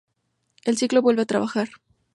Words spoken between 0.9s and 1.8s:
vuelve a trabajar.